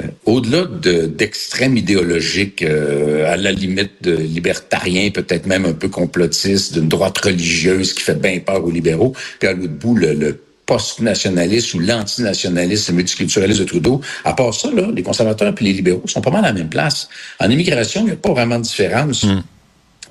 euh, 0.00 0.02
au-delà 0.26 0.64
d'extrêmes 0.64 1.76
idéologiques, 1.76 2.62
euh, 2.62 3.32
à 3.32 3.36
la 3.36 3.52
limite 3.52 4.02
de 4.02 4.16
libertariens, 4.16 5.10
peut-être 5.10 5.46
même 5.46 5.64
un 5.64 5.72
peu 5.72 5.88
complotistes, 5.88 6.74
d'une 6.74 6.88
droite 6.88 7.18
religieuse 7.18 7.94
qui 7.94 8.02
fait 8.02 8.20
bien 8.20 8.40
peur 8.40 8.64
aux 8.64 8.70
libéraux, 8.70 9.14
puis 9.38 9.48
à 9.48 9.52
l'autre 9.52 9.72
bout, 9.72 9.94
le 9.94 10.40
post-nationaliste 10.68 11.72
ou 11.74 11.78
l'antinationaliste, 11.80 12.90
le 12.90 12.96
multiculturaliste 12.96 13.60
de 13.60 13.64
Trudeau. 13.64 14.00
À 14.22 14.34
part 14.34 14.52
ça, 14.52 14.70
là, 14.70 14.86
les 14.94 15.02
conservateurs 15.02 15.54
et 15.58 15.64
les 15.64 15.72
libéraux 15.72 16.02
sont 16.06 16.20
pas 16.20 16.30
mal 16.30 16.44
à 16.44 16.48
la 16.48 16.52
même 16.52 16.68
place. 16.68 17.08
En 17.40 17.50
immigration, 17.50 18.02
il 18.02 18.06
n'y 18.06 18.12
a 18.12 18.16
pas 18.16 18.32
vraiment 18.32 18.58
de 18.58 18.64
différence. 18.64 19.24
Hmm. 19.24 19.42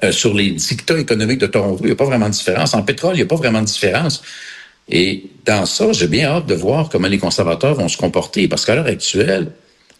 Euh, 0.03 0.11
sur 0.11 0.33
les 0.33 0.51
dictats 0.51 0.99
économiques 0.99 1.39
de 1.39 1.47
Toronto, 1.47 1.79
il 1.81 1.87
n'y 1.87 1.91
a 1.91 1.95
pas 1.95 2.05
vraiment 2.05 2.27
de 2.27 2.33
différence. 2.33 2.73
En 2.73 2.81
pétrole, 2.81 3.13
il 3.13 3.17
n'y 3.17 3.23
a 3.23 3.27
pas 3.27 3.35
vraiment 3.35 3.61
de 3.61 3.67
différence. 3.67 4.23
Et 4.89 5.29
dans 5.45 5.65
ça, 5.67 5.91
j'ai 5.91 6.07
bien 6.07 6.27
hâte 6.29 6.47
de 6.47 6.55
voir 6.55 6.89
comment 6.89 7.07
les 7.07 7.19
conservateurs 7.19 7.75
vont 7.75 7.87
se 7.87 7.97
comporter. 7.97 8.47
Parce 8.47 8.65
qu'à 8.65 8.75
l'heure 8.75 8.87
actuelle, 8.87 9.51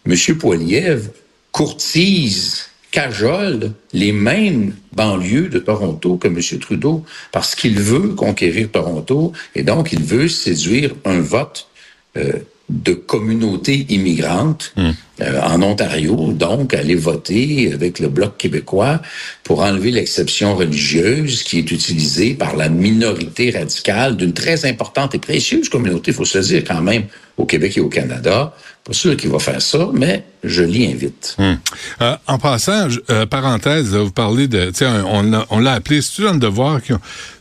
M. 0.06 0.16
Poiliev 0.38 1.10
courtise 1.52 2.66
cajole 2.90 3.72
les 3.92 4.12
mêmes 4.12 4.74
banlieues 4.92 5.48
de 5.48 5.58
Toronto 5.58 6.16
que 6.16 6.28
M. 6.28 6.40
Trudeau 6.60 7.04
parce 7.32 7.54
qu'il 7.54 7.78
veut 7.78 8.14
conquérir 8.14 8.70
Toronto 8.70 9.32
et 9.54 9.62
donc 9.62 9.92
il 9.92 10.02
veut 10.02 10.28
séduire 10.28 10.94
un 11.04 11.20
vote 11.20 11.68
euh, 12.16 12.32
de 12.68 12.92
communautés 12.92 13.86
immigrantes 13.88 14.72
hmm. 14.76 14.90
euh, 15.22 15.40
en 15.42 15.62
Ontario, 15.62 16.32
donc 16.32 16.74
aller 16.74 16.94
voter 16.94 17.72
avec 17.72 17.98
le 17.98 18.08
Bloc 18.08 18.36
québécois 18.36 19.00
pour 19.42 19.60
enlever 19.60 19.90
l'exception 19.90 20.54
religieuse 20.54 21.42
qui 21.42 21.58
est 21.58 21.70
utilisée 21.70 22.34
par 22.34 22.56
la 22.56 22.68
minorité 22.68 23.50
radicale 23.50 24.16
d'une 24.16 24.34
très 24.34 24.66
importante 24.66 25.14
et 25.14 25.18
précieuse 25.18 25.70
communauté, 25.70 26.10
il 26.10 26.14
faut 26.14 26.26
se 26.26 26.38
dire 26.38 26.62
quand 26.66 26.82
même, 26.82 27.04
au 27.38 27.46
Québec 27.46 27.78
et 27.78 27.80
au 27.80 27.88
Canada. 27.88 28.54
Pas 28.84 28.92
sûr 28.92 29.16
qu'il 29.16 29.30
va 29.30 29.38
faire 29.38 29.62
ça, 29.62 29.88
mais 29.94 30.24
je 30.44 30.62
l'y 30.62 30.86
invite. 30.86 31.36
Hmm. 31.38 31.54
Euh, 32.00 32.16
en 32.26 32.38
passant, 32.38 32.88
euh, 33.10 33.26
parenthèse, 33.26 33.94
vous 33.94 34.10
parlez 34.10 34.48
de, 34.48 34.70
on, 35.06 35.44
on 35.50 35.58
l'a 35.58 35.72
appelé, 35.72 36.00
c'est 36.00 36.22
dans 36.22 36.32
le 36.32 36.38
devoir 36.38 36.80
qui, 36.82 36.92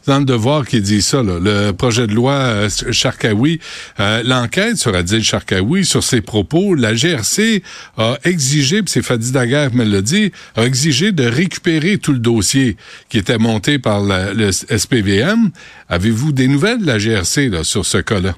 dans 0.08 0.20
le 0.20 0.26
devoir 0.26 0.66
qui 0.66 0.82
dit 0.82 1.02
ça, 1.02 1.22
là, 1.22 1.38
le 1.40 1.72
projet 1.72 2.08
de 2.08 2.14
loi 2.14 2.34
euh, 2.34 2.70
Charkaoui, 2.92 3.60
euh, 4.00 4.24
l'enquête 4.26 4.78
sur 4.78 4.96
Adil 4.96 5.24
Charkaoui, 5.24 5.86
sur 5.86 6.04
ses 6.04 6.22
propos, 6.22 6.74
la 6.74 6.96
GRC 6.96 7.62
a 7.98 8.18
exigé, 8.24 8.82
puis 8.82 8.92
c'est 8.92 9.04
Fadi 9.04 9.32
Daguerre 9.32 9.74
me 9.76 9.84
l'a 9.84 10.02
dit, 10.02 10.32
a 10.56 10.64
exigé 10.64 11.12
de 11.12 11.26
récupérer 11.26 11.98
tout 11.98 12.14
le 12.14 12.20
dossier 12.20 12.78
qui 13.10 13.18
était 13.18 13.38
monté 13.38 13.80
par 13.80 14.02
le 14.02 14.52
SPVM. 14.52 15.52
Avez-vous 15.90 16.32
des 16.32 16.48
nouvelles 16.48 16.82
de 16.82 16.88
la 16.88 16.98
GRC 16.98 17.50
là, 17.50 17.64
sur 17.64 17.86
ce 17.86 17.98
cas-là? 17.98 18.34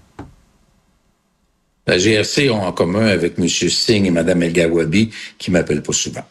La 1.90 1.98
GRC 1.98 2.52
ont 2.52 2.62
en 2.62 2.72
commun 2.72 3.08
avec 3.08 3.34
M. 3.40 3.48
Singh 3.48 4.06
et 4.06 4.12
Mme 4.12 4.44
El 4.44 4.54
Gawabi 4.54 5.10
qui 5.40 5.50
m'appellent 5.50 5.82
pas 5.82 5.94
souvent. 5.94 6.24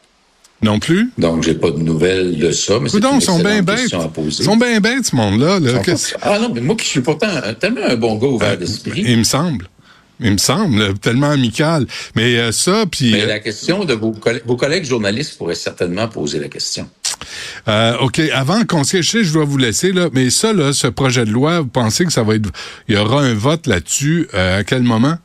Non 0.62 0.78
plus? 0.78 1.10
Donc, 1.18 1.42
j'ai 1.42 1.54
pas 1.54 1.70
de 1.70 1.78
nouvelles 1.78 2.38
de 2.38 2.52
ça, 2.52 2.78
mais 2.80 2.88
c'est 2.88 3.04
une 3.04 3.20
sont 3.20 3.40
bien 3.40 3.62
bêtes. 3.62 3.92
à 3.92 4.08
poser. 4.08 4.42
Ils 4.42 4.44
sont 4.44 4.56
bien 4.56 4.80
bêtes, 4.80 5.06
ce 5.06 5.16
monde-là. 5.16 5.58
Ah 6.22 6.38
non, 6.38 6.52
mais 6.54 6.60
moi 6.60 6.76
qui 6.76 6.86
suis 6.86 7.00
pourtant 7.00 7.28
tellement 7.58 7.84
un 7.84 7.96
bon 7.96 8.16
gars 8.16 8.28
ouvert 8.28 8.50
euh, 8.50 8.56
d'esprit. 8.56 9.02
Il 9.04 9.18
me 9.18 9.24
semble. 9.24 9.68
Il 10.20 10.32
me 10.32 10.38
semble, 10.38 10.96
tellement 10.98 11.30
amical. 11.30 11.86
Mais 12.14 12.36
euh, 12.38 12.52
ça, 12.52 12.84
puis... 12.90 13.12
Mais 13.12 13.26
la 13.26 13.40
question 13.40 13.84
de 13.84 13.94
vos, 13.94 14.12
collègues, 14.12 14.42
vos 14.46 14.56
collègues 14.56 14.84
journalistes 14.84 15.38
pourraient 15.38 15.54
certainement 15.56 16.06
poser 16.06 16.38
la 16.38 16.48
question. 16.48 16.88
Euh, 17.66 17.96
OK, 17.98 18.20
avant 18.32 18.64
qu'on 18.64 18.84
se 18.84 19.02
je 19.02 19.32
dois 19.32 19.44
vous 19.44 19.58
laisser, 19.58 19.92
là, 19.92 20.08
mais 20.12 20.30
ça, 20.30 20.52
là, 20.52 20.72
ce 20.72 20.86
projet 20.86 21.24
de 21.24 21.30
loi, 21.30 21.60
vous 21.60 21.68
pensez 21.68 22.04
que 22.04 22.12
ça 22.12 22.22
va 22.22 22.36
être... 22.36 22.48
Il 22.88 22.96
y 22.96 22.98
aura 22.98 23.22
un 23.22 23.34
vote 23.34 23.68
là-dessus 23.68 24.28
à 24.32 24.64
quel 24.64 24.82
moment? 24.82 25.18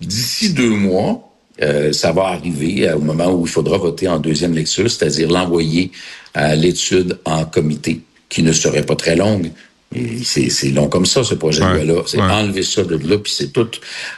D'ici 0.00 0.52
deux 0.52 0.70
mois, 0.70 1.30
euh, 1.62 1.92
ça 1.92 2.12
va 2.12 2.24
arriver 2.24 2.92
au 2.92 3.00
moment 3.00 3.32
où 3.32 3.46
il 3.46 3.50
faudra 3.50 3.78
voter 3.78 4.08
en 4.08 4.18
deuxième 4.18 4.54
lecture, 4.54 4.90
c'est-à-dire 4.90 5.30
l'envoyer 5.30 5.92
à 6.34 6.56
l'étude 6.56 7.18
en 7.24 7.44
comité, 7.44 8.00
qui 8.28 8.42
ne 8.42 8.52
serait 8.52 8.84
pas 8.84 8.96
très 8.96 9.16
longue. 9.16 9.50
C'est 10.24 10.70
long 10.70 10.88
comme 10.88 11.06
ça, 11.06 11.22
ce 11.22 11.34
projet 11.34 11.60
de 11.60 11.66
loi-là. 11.66 12.02
C'est 12.06 12.20
enlever 12.20 12.64
ça 12.64 12.82
de 12.82 12.96
là, 12.96 13.18
puis 13.18 13.32
c'est 13.32 13.52
tout 13.52 13.70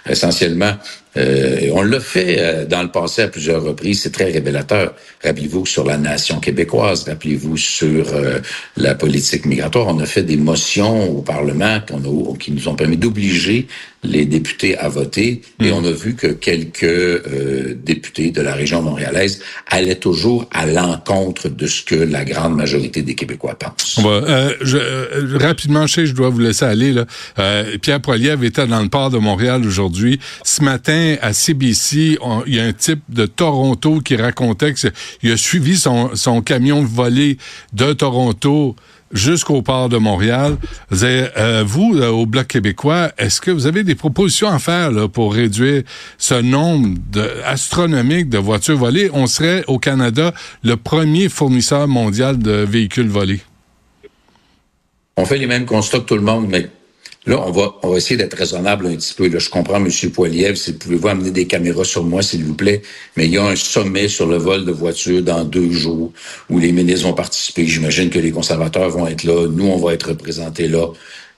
essentiellement 0.08 0.72
euh, 1.16 1.70
on 1.72 1.82
l'a 1.82 2.00
fait 2.00 2.36
euh, 2.38 2.64
dans 2.66 2.82
le 2.82 2.88
passé 2.88 3.22
à 3.22 3.28
plusieurs 3.28 3.62
reprises. 3.62 4.02
C'est 4.02 4.12
très 4.12 4.30
révélateur. 4.30 4.94
Rappelez-vous 5.24 5.66
sur 5.66 5.84
la 5.84 5.96
nation 5.96 6.40
québécoise, 6.40 7.04
rappelez-vous 7.04 7.56
sur 7.56 8.06
euh, 8.12 8.40
la 8.76 8.94
politique 8.94 9.46
migratoire. 9.46 9.88
On 9.88 9.98
a 10.00 10.06
fait 10.06 10.22
des 10.22 10.36
motions 10.36 11.18
au 11.18 11.22
Parlement 11.22 11.80
qui 12.38 12.52
nous 12.52 12.68
ont 12.68 12.74
permis 12.74 12.96
d'obliger 12.96 13.66
les 14.02 14.24
députés 14.24 14.76
à 14.78 14.88
voter. 14.88 15.40
Et 15.60 15.70
hmm. 15.70 15.74
on 15.74 15.84
a 15.84 15.90
vu 15.90 16.14
que 16.14 16.28
quelques 16.28 17.24
députés 17.82 18.30
de 18.30 18.40
la 18.40 18.54
région 18.54 18.82
montréalaise 18.82 19.40
allaient 19.68 19.96
toujours 19.96 20.48
à 20.52 20.66
l'encontre 20.66 21.48
de 21.48 21.66
ce 21.66 21.82
que 21.82 21.94
la 21.94 22.24
grande 22.24 22.54
majorité 22.54 23.02
des 23.02 23.14
Québécois 23.14 23.58
pensent. 23.58 23.98
je, 24.60 25.36
rapidement, 25.38 25.86
je, 25.86 26.04
je 26.04 26.12
dois 26.12 26.28
vous 26.28 26.38
laisser 26.38 26.64
aller. 26.64 26.92
Là. 26.92 27.06
Pierre 27.82 28.00
Poilievre 28.00 28.44
était 28.44 28.66
dans 28.66 28.82
le 28.82 28.88
port 28.88 29.10
de 29.10 29.18
Montréal 29.18 29.66
aujourd'hui. 29.66 30.20
Ce 30.44 30.62
matin, 30.62 31.05
à 31.20 31.32
CBC, 31.32 32.18
il 32.46 32.54
y 32.54 32.60
a 32.60 32.64
un 32.64 32.72
type 32.72 33.02
de 33.08 33.26
Toronto 33.26 34.00
qui 34.00 34.16
racontait 34.16 34.74
qu'il 34.74 35.32
a 35.32 35.36
suivi 35.36 35.76
son, 35.76 36.42
camion 36.44 36.82
volé 36.82 37.38
de 37.72 37.92
Toronto 37.92 38.76
jusqu'au 39.12 39.62
port 39.62 39.88
de 39.88 39.98
Montréal. 39.98 40.56
Euh, 41.02 41.64
vous, 41.66 42.00
au 42.00 42.26
Bloc 42.26 42.48
québécois, 42.48 43.12
est-ce 43.18 43.40
que 43.40 43.50
vous 43.50 43.66
avez 43.66 43.84
des 43.84 43.94
propositions 43.94 44.48
à 44.48 44.58
faire 44.58 44.90
pour 45.08 45.34
réduire 45.34 45.82
ce 46.18 46.34
nombre 46.34 46.98
astronomique 47.44 48.28
de 48.28 48.38
voitures 48.38 48.76
volées? 48.76 49.10
On 49.12 49.26
serait 49.26 49.64
au 49.68 49.78
Canada 49.78 50.32
le 50.62 50.76
premier 50.76 51.28
fournisseur 51.28 51.88
mondial 51.88 52.38
de 52.38 52.50
véhicules 52.50 53.08
volés. 53.08 53.40
On 55.16 55.24
fait 55.24 55.38
les 55.38 55.46
mêmes 55.46 55.64
constats 55.64 56.00
que 56.00 56.04
tout 56.04 56.16
le 56.16 56.20
monde, 56.20 56.46
mais 56.48 56.68
Là, 57.26 57.42
on 57.44 57.50
va, 57.50 57.74
on 57.82 57.90
va 57.90 57.96
essayer 57.96 58.16
d'être 58.16 58.36
raisonnable 58.36 58.86
un 58.86 58.94
petit 58.94 59.12
peu. 59.12 59.28
Là, 59.28 59.40
je 59.40 59.50
comprends, 59.50 59.84
M. 59.84 59.90
Poiliev, 60.12 60.54
si 60.54 60.72
vous 60.72 60.78
pouvez 60.78 61.10
amener 61.10 61.32
des 61.32 61.46
caméras 61.46 61.84
sur 61.84 62.04
moi, 62.04 62.22
s'il 62.22 62.44
vous 62.44 62.54
plaît. 62.54 62.82
Mais 63.16 63.26
il 63.26 63.32
y 63.32 63.38
a 63.38 63.44
un 63.44 63.56
sommet 63.56 64.06
sur 64.06 64.26
le 64.26 64.36
vol 64.36 64.64
de 64.64 64.70
voitures 64.70 65.22
dans 65.22 65.44
deux 65.44 65.70
jours 65.72 66.12
où 66.48 66.58
les 66.60 66.70
ministres 66.70 67.06
vont 67.06 67.14
participer. 67.14 67.66
J'imagine 67.66 68.10
que 68.10 68.20
les 68.20 68.30
conservateurs 68.30 68.90
vont 68.90 69.08
être 69.08 69.24
là. 69.24 69.48
Nous, 69.48 69.66
on 69.66 69.76
va 69.76 69.94
être 69.94 70.10
représentés 70.10 70.68
là 70.68 70.86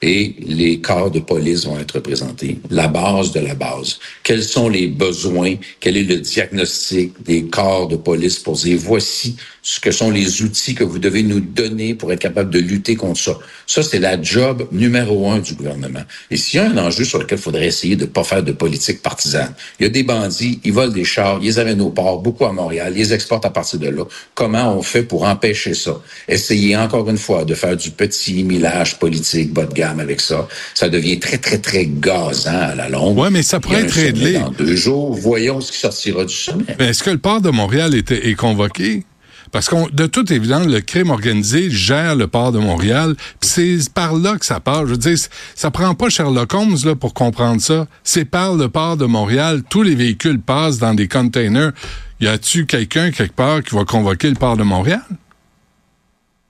et 0.00 0.36
les 0.40 0.80
corps 0.80 1.10
de 1.10 1.20
police 1.20 1.66
vont 1.66 1.78
être 1.78 1.96
représentés. 1.96 2.58
La 2.70 2.88
base 2.88 3.32
de 3.32 3.40
la 3.40 3.54
base. 3.54 3.98
Quels 4.22 4.44
sont 4.44 4.68
les 4.68 4.86
besoins? 4.86 5.54
Quel 5.80 5.96
est 5.96 6.04
le 6.04 6.18
diagnostic 6.18 7.12
des 7.24 7.44
corps 7.44 7.88
de 7.88 7.96
police 7.96 8.38
pour 8.38 8.54
dire 8.54 8.78
voici 8.78 9.36
ce 9.62 9.80
que 9.80 9.90
sont 9.90 10.10
les 10.10 10.42
outils 10.42 10.74
que 10.74 10.84
vous 10.84 10.98
devez 10.98 11.22
nous 11.22 11.40
donner 11.40 11.94
pour 11.94 12.12
être 12.12 12.20
capable 12.20 12.50
de 12.50 12.58
lutter 12.58 12.96
contre 12.96 13.20
ça. 13.20 13.38
Ça, 13.66 13.82
c'est 13.82 13.98
la 13.98 14.20
job 14.22 14.66
numéro 14.72 15.28
un 15.30 15.40
du 15.40 15.54
gouvernement. 15.54 16.04
Et 16.30 16.36
s'il 16.36 16.58
y 16.58 16.62
a 16.62 16.70
un 16.70 16.78
enjeu 16.78 17.04
sur 17.04 17.18
lequel 17.18 17.38
il 17.38 17.42
faudrait 17.42 17.66
essayer 17.66 17.96
de 17.96 18.04
ne 18.04 18.10
pas 18.10 18.24
faire 18.24 18.42
de 18.42 18.52
politique 18.52 19.02
partisane, 19.02 19.52
il 19.78 19.82
y 19.82 19.86
a 19.86 19.90
des 19.90 20.04
bandits, 20.04 20.60
ils 20.64 20.72
volent 20.72 20.92
des 20.92 21.04
chars, 21.04 21.38
ils 21.42 21.46
les 21.46 21.58
amènent 21.58 21.82
au 21.82 21.90
port, 21.90 22.22
beaucoup 22.22 22.46
à 22.46 22.52
Montréal, 22.52 22.94
ils 22.96 23.12
exportent 23.12 23.44
à 23.44 23.50
partir 23.50 23.78
de 23.78 23.88
là. 23.88 24.04
Comment 24.34 24.74
on 24.74 24.82
fait 24.82 25.02
pour 25.02 25.24
empêcher 25.24 25.74
ça? 25.74 26.00
Essayer 26.28 26.76
encore 26.76 27.10
une 27.10 27.18
fois 27.18 27.44
de 27.44 27.54
faire 27.54 27.76
du 27.76 27.90
petit 27.90 28.44
millage 28.44 28.98
politique 28.98 29.52
bas 29.52 29.66
de 29.66 29.74
gamme 29.74 29.87
avec 29.98 30.20
ça. 30.20 30.48
Ça 30.74 30.88
devient 30.88 31.18
très, 31.18 31.38
très, 31.38 31.58
très 31.58 31.86
gazant 31.86 32.50
à 32.50 32.74
la 32.74 32.88
longue. 32.88 33.18
Oui, 33.18 33.28
mais 33.30 33.42
ça 33.42 33.60
pourrait 33.60 33.82
être 33.82 33.92
réglé. 33.92 34.34
Dans 34.34 34.50
deux 34.50 34.76
jours, 34.76 35.14
voyons 35.14 35.60
ce 35.60 35.72
qui 35.72 35.78
sortira 35.78 36.24
du 36.24 36.34
sommet. 36.34 36.64
Est-ce 36.78 37.02
que 37.02 37.10
le 37.10 37.18
port 37.18 37.40
de 37.40 37.50
Montréal 37.50 37.94
était, 37.94 38.28
est 38.28 38.34
convoqué? 38.34 39.04
Parce 39.50 39.68
que 39.68 39.90
de 39.92 40.06
toute 40.06 40.30
évidence, 40.30 40.66
le 40.66 40.80
crime 40.80 41.10
organisé 41.10 41.70
gère 41.70 42.14
le 42.16 42.26
port 42.26 42.52
de 42.52 42.58
Montréal. 42.58 43.14
C'est 43.40 43.78
par 43.92 44.14
là 44.14 44.36
que 44.36 44.44
ça 44.44 44.60
part. 44.60 44.86
Je 44.86 44.92
veux 44.92 44.98
dire, 44.98 45.16
ça 45.54 45.70
prend 45.70 45.94
pas 45.94 46.08
Sherlock 46.10 46.52
Holmes 46.52 46.76
là, 46.84 46.94
pour 46.94 47.14
comprendre 47.14 47.60
ça. 47.60 47.86
C'est 48.04 48.24
par 48.24 48.54
le 48.54 48.68
port 48.68 48.96
de 48.96 49.06
Montréal. 49.06 49.62
Tous 49.68 49.82
les 49.82 49.94
véhicules 49.94 50.40
passent 50.40 50.78
dans 50.78 50.94
des 50.94 51.08
containers. 51.08 51.72
Y 52.20 52.26
a-tu 52.26 52.66
quelqu'un 52.66 53.10
quelque 53.10 53.34
part 53.34 53.62
qui 53.62 53.74
va 53.74 53.84
convoquer 53.84 54.28
le 54.28 54.34
port 54.34 54.56
de 54.56 54.64
Montréal? 54.64 55.00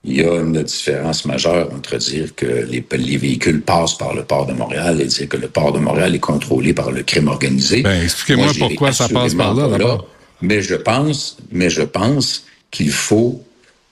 Il 0.09 0.17
y 0.17 0.25
a 0.25 0.41
une 0.41 0.62
différence 0.62 1.27
majeure 1.27 1.69
entre 1.75 1.99
dire 1.99 2.35
que 2.35 2.47
les, 2.47 2.83
les, 2.91 3.17
véhicules 3.19 3.61
passent 3.61 3.99
par 3.99 4.15
le 4.15 4.25
port 4.25 4.47
de 4.47 4.55
Montréal 4.55 5.03
et 5.03 5.05
dire 5.05 5.29
que 5.29 5.37
le 5.37 5.49
port 5.49 5.73
de 5.73 5.79
Montréal 5.79 6.15
est 6.15 6.19
contrôlé 6.19 6.73
par 6.73 6.91
le 6.91 7.03
crime 7.03 7.29
organisé. 7.29 7.83
Ben, 7.83 8.03
expliquez-moi 8.03 8.53
pourquoi 8.59 8.93
ça 8.93 9.07
passe 9.09 9.35
par 9.35 9.53
là, 9.53 9.69
d'abord. 9.69 10.09
Mais 10.41 10.62
je 10.62 10.77
pense, 10.77 11.37
mais 11.53 11.69
je 11.69 11.83
pense 11.83 12.47
qu'il 12.71 12.91
faut 12.91 13.43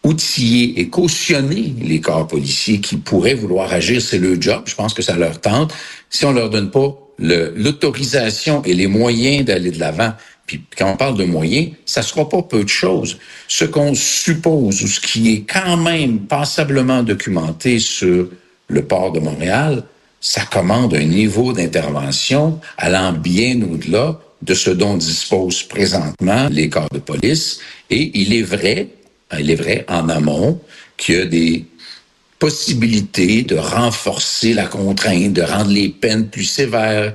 outiller 0.04 0.80
et 0.80 0.88
cautionner 0.88 1.75
les 1.82 2.00
corps 2.00 2.26
policiers 2.26 2.80
qui 2.80 2.96
pourraient 2.96 3.35
vouloir 3.35 3.70
agir, 3.73 4.00
c'est 4.00 4.18
leur 4.18 4.40
job. 4.40 4.62
Je 4.64 4.75
pense 4.75 4.94
que 4.94 5.02
ça 5.02 5.16
leur 5.16 5.38
tente. 5.40 5.75
Si 6.08 6.25
on 6.25 6.32
leur 6.32 6.49
donne 6.49 6.70
pas 6.70 6.96
l'autorisation 7.18 8.62
et 8.64 8.73
les 8.73 8.87
moyens 8.87 9.44
d'aller 9.44 9.70
de 9.70 9.80
l'avant, 9.80 10.12
puis 10.46 10.62
quand 10.78 10.92
on 10.92 10.96
parle 10.96 11.16
de 11.16 11.24
moyens, 11.24 11.72
ça 11.84 12.02
sera 12.02 12.28
pas 12.28 12.42
peu 12.42 12.62
de 12.62 12.68
choses. 12.68 13.18
Ce 13.48 13.64
qu'on 13.64 13.94
suppose 13.94 14.82
ou 14.82 14.86
ce 14.86 15.00
qui 15.00 15.32
est 15.32 15.40
quand 15.40 15.76
même 15.76 16.20
passablement 16.20 17.02
documenté 17.02 17.80
sur 17.80 18.28
le 18.68 18.84
port 18.84 19.12
de 19.12 19.20
Montréal, 19.20 19.82
ça 20.20 20.42
commande 20.42 20.94
un 20.94 21.04
niveau 21.04 21.52
d'intervention 21.52 22.60
allant 22.78 23.12
bien 23.12 23.60
au-delà 23.62 24.20
de 24.42 24.54
ce 24.54 24.70
dont 24.70 24.96
disposent 24.96 25.62
présentement 25.64 26.48
les 26.50 26.68
corps 26.68 26.88
de 26.92 26.98
police. 26.98 27.60
Et 27.90 28.18
il 28.18 28.32
est 28.32 28.42
vrai, 28.42 28.88
il 29.38 29.50
est 29.50 29.56
vrai 29.56 29.84
en 29.88 30.08
amont 30.08 30.60
qu'il 30.96 31.14
y 31.16 31.20
a 31.20 31.26
des 31.26 31.64
possibilités 32.38 33.42
de 33.42 33.56
renforcer 33.56 34.52
la 34.52 34.66
contrainte, 34.66 35.32
de 35.32 35.42
rendre 35.42 35.70
les 35.70 35.88
peines 35.88 36.28
plus 36.28 36.44
sévères, 36.44 37.14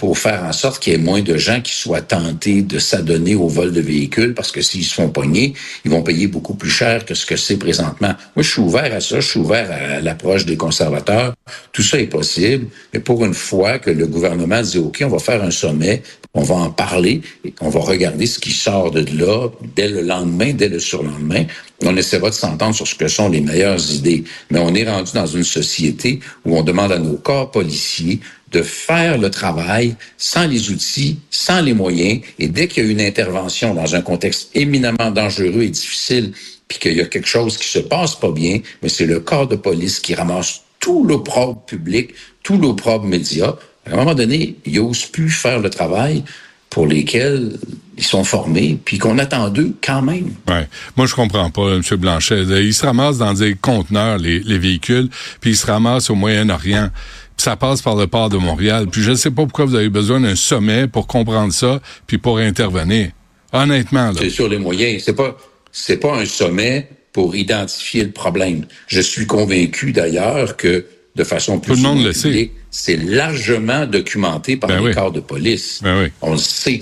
pour 0.00 0.16
faire 0.16 0.44
en 0.44 0.52
sorte 0.54 0.82
qu'il 0.82 0.94
y 0.94 0.96
ait 0.96 0.98
moins 0.98 1.20
de 1.20 1.36
gens 1.36 1.60
qui 1.60 1.74
soient 1.74 2.00
tentés 2.00 2.62
de 2.62 2.78
s'adonner 2.78 3.34
au 3.34 3.48
vol 3.48 3.70
de 3.70 3.82
véhicules 3.82 4.32
parce 4.32 4.50
que 4.50 4.62
s'ils 4.62 4.86
se 4.86 4.94
font 4.94 5.10
pogner, 5.10 5.52
ils 5.84 5.90
vont 5.90 6.02
payer 6.02 6.26
beaucoup 6.26 6.54
plus 6.54 6.70
cher 6.70 7.04
que 7.04 7.14
ce 7.14 7.26
que 7.26 7.36
c'est 7.36 7.58
présentement. 7.58 8.14
Moi, 8.34 8.42
je 8.42 8.50
suis 8.50 8.62
ouvert 8.62 8.94
à 8.94 9.00
ça, 9.00 9.20
je 9.20 9.28
suis 9.28 9.40
ouvert 9.40 9.70
à 9.70 10.00
l'approche 10.00 10.46
des 10.46 10.56
conservateurs. 10.56 11.34
Tout 11.72 11.82
ça 11.82 11.98
est 11.98 12.06
possible, 12.06 12.66
mais 12.92 13.00
pour 13.00 13.24
une 13.24 13.34
fois 13.34 13.78
que 13.78 13.90
le 13.90 14.06
gouvernement 14.06 14.62
dit 14.62 14.78
OK, 14.78 15.02
on 15.04 15.08
va 15.08 15.18
faire 15.18 15.42
un 15.42 15.50
sommet, 15.50 16.02
on 16.34 16.42
va 16.42 16.54
en 16.54 16.70
parler, 16.70 17.22
et 17.44 17.52
on 17.60 17.70
va 17.70 17.80
regarder 17.80 18.26
ce 18.26 18.38
qui 18.38 18.52
sort 18.52 18.90
de 18.90 19.04
là 19.18 19.48
dès 19.74 19.88
le 19.88 20.02
lendemain, 20.02 20.52
dès 20.52 20.68
le 20.68 20.78
surlendemain. 20.78 21.44
On 21.84 21.96
essaiera 21.96 22.30
de 22.30 22.34
s'entendre 22.34 22.74
sur 22.74 22.86
ce 22.86 22.94
que 22.94 23.08
sont 23.08 23.28
les 23.28 23.40
meilleures 23.40 23.92
idées. 23.92 24.24
Mais 24.50 24.60
on 24.60 24.74
est 24.74 24.88
rendu 24.88 25.10
dans 25.12 25.26
une 25.26 25.44
société 25.44 26.20
où 26.44 26.56
on 26.56 26.62
demande 26.62 26.92
à 26.92 26.98
nos 26.98 27.16
corps 27.16 27.50
policiers 27.50 28.20
de 28.52 28.62
faire 28.62 29.18
le 29.18 29.30
travail 29.30 29.94
sans 30.18 30.46
les 30.46 30.70
outils, 30.70 31.18
sans 31.30 31.60
les 31.60 31.74
moyens. 31.74 32.20
Et 32.38 32.48
dès 32.48 32.68
qu'il 32.68 32.84
y 32.84 32.88
a 32.88 32.90
une 32.90 33.00
intervention 33.00 33.74
dans 33.74 33.94
un 33.94 34.02
contexte 34.02 34.50
éminemment 34.54 35.10
dangereux 35.10 35.62
et 35.62 35.70
difficile, 35.70 36.32
puis 36.68 36.78
qu'il 36.78 36.96
y 36.96 37.00
a 37.00 37.06
quelque 37.06 37.28
chose 37.28 37.56
qui 37.58 37.68
se 37.68 37.80
passe 37.80 38.14
pas 38.14 38.30
bien, 38.30 38.60
mais 38.82 38.88
c'est 38.88 39.06
le 39.06 39.20
corps 39.20 39.48
de 39.48 39.56
police 39.56 39.98
qui 39.98 40.14
ramasse 40.14 40.62
tout 40.80 41.04
l'opprobre 41.04 41.60
public, 41.66 42.10
tout 42.42 42.58
l'opprobre 42.58 43.04
média. 43.04 43.56
À 43.86 43.92
un 43.92 43.96
moment 43.96 44.14
donné, 44.14 44.56
ils 44.66 44.74
n'osent 44.74 45.06
plus 45.06 45.30
faire 45.30 45.60
le 45.60 45.70
travail 45.70 46.24
pour 46.68 46.86
lesquels 46.86 47.58
ils 47.96 48.04
sont 48.04 48.24
formés, 48.24 48.78
puis 48.84 48.98
qu'on 48.98 49.18
attend 49.18 49.50
d'eux 49.50 49.74
quand 49.84 50.02
même. 50.02 50.30
Ouais. 50.48 50.68
Moi, 50.96 51.06
je 51.06 51.14
comprends 51.14 51.50
pas, 51.50 51.74
M. 51.74 51.82
Blanchet. 51.98 52.42
Ils 52.42 52.72
se 52.72 52.86
ramassent 52.86 53.18
dans 53.18 53.34
des 53.34 53.54
conteneurs, 53.56 54.18
les, 54.18 54.40
les 54.40 54.58
véhicules, 54.58 55.08
puis 55.40 55.50
ils 55.50 55.56
se 55.56 55.66
ramassent 55.66 56.10
au 56.10 56.14
Moyen-Orient 56.14 56.90
ça 57.40 57.56
passe 57.56 57.80
par 57.80 57.96
le 57.96 58.06
port 58.06 58.28
de 58.28 58.36
Montréal. 58.36 58.86
Puis 58.90 59.02
je 59.02 59.12
ne 59.12 59.16
sais 59.16 59.30
pas 59.30 59.42
pourquoi 59.44 59.64
vous 59.64 59.74
avez 59.74 59.88
besoin 59.88 60.20
d'un 60.20 60.36
sommet 60.36 60.86
pour 60.86 61.06
comprendre 61.06 61.52
ça, 61.52 61.80
puis 62.06 62.18
pour 62.18 62.38
intervenir. 62.38 63.10
Honnêtement, 63.52 64.12
C'est 64.16 64.30
sur 64.30 64.48
les 64.48 64.58
moyens. 64.58 65.02
C'est 65.04 65.14
pas, 65.14 65.36
c'est 65.72 65.96
pas 65.96 66.18
un 66.18 66.26
sommet 66.26 66.88
pour 67.12 67.36
identifier 67.36 68.04
le 68.04 68.12
problème. 68.12 68.66
Je 68.86 69.00
suis 69.00 69.26
convaincu 69.26 69.92
d'ailleurs 69.92 70.56
que 70.56 70.86
de 71.16 71.24
façon 71.24 71.58
plus 71.58 71.72
Tout 71.72 71.76
le 71.76 71.82
monde 71.82 72.04
le 72.04 72.12
sait 72.12 72.50
c'est 72.70 72.96
largement 72.96 73.84
documenté 73.86 74.56
par 74.56 74.68
ben 74.68 74.86
les 74.86 74.94
corps 74.94 75.10
de 75.10 75.20
police. 75.20 75.80
Ben 75.82 76.08
On 76.22 76.32
le 76.32 76.38
sait. 76.38 76.80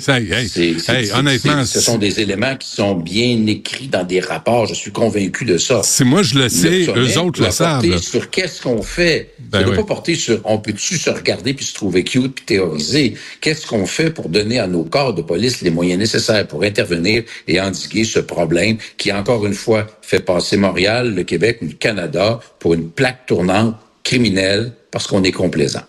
honnêtement, 1.14 1.64
ce 1.64 1.80
sont 1.80 1.96
des 1.96 2.20
éléments 2.20 2.56
qui 2.56 2.68
sont 2.68 2.94
bien 2.94 3.46
écrits 3.46 3.88
dans 3.88 4.04
des 4.04 4.20
rapports. 4.20 4.66
Je 4.66 4.74
suis 4.74 4.92
convaincu 4.92 5.44
de 5.44 5.56
ça. 5.56 5.80
Si 5.82 6.04
moi 6.04 6.22
je 6.22 6.38
le 6.38 6.48
sais, 6.48 6.86
eux 6.94 7.18
autres 7.18 7.42
le 7.42 7.50
savent. 7.50 7.98
Sur 7.98 8.30
qu'est-ce 8.30 8.62
qu'on 8.62 8.82
fait 8.82 9.34
ben 9.38 9.60
Ça 9.60 9.66
ne 9.66 9.76
pas 9.76 9.84
porter 9.84 10.14
sur 10.14 10.40
on 10.44 10.58
peut-tu 10.58 10.98
se 10.98 11.10
regarder 11.10 11.54
puis 11.54 11.64
se 11.64 11.74
trouver 11.74 12.04
cute 12.04 12.34
puis 12.34 12.44
théoriser? 12.44 13.14
Qu'est-ce 13.40 13.66
qu'on 13.66 13.86
fait 13.86 14.10
pour 14.10 14.28
donner 14.28 14.58
à 14.58 14.66
nos 14.66 14.84
corps 14.84 15.14
de 15.14 15.22
police 15.22 15.62
les 15.62 15.70
moyens 15.70 15.98
nécessaires 15.98 16.46
pour 16.46 16.64
intervenir 16.64 17.22
et 17.46 17.60
endiguer 17.60 18.04
ce 18.04 18.18
problème 18.18 18.76
qui 18.98 19.10
encore 19.12 19.46
une 19.46 19.54
fois 19.54 19.86
fait 20.02 20.20
passer 20.20 20.56
Montréal, 20.56 21.14
le 21.14 21.22
Québec, 21.22 21.58
le 21.62 21.72
Canada 21.72 22.40
pour 22.58 22.74
une 22.74 22.90
plaque 22.90 23.26
tournante 23.26 23.76
criminelle 24.08 24.72
parce 24.90 25.06
qu'on 25.06 25.22
est 25.22 25.32
complaisant. 25.32 25.82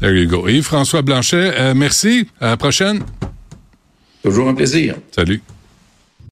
There 0.00 0.16
you 0.16 0.28
go. 0.28 0.46
Et 0.46 0.62
François 0.62 1.02
Blanchet, 1.02 1.52
euh, 1.58 1.74
merci. 1.74 2.28
À 2.40 2.50
la 2.50 2.56
prochaine. 2.56 3.02
Toujours 4.22 4.48
un 4.48 4.54
plaisir. 4.54 4.94
Salut. 5.10 5.42